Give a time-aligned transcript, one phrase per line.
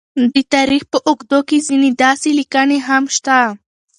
[0.33, 3.39] د تاریخ په اوږدو کې ځینې داسې لیکنې هم شته،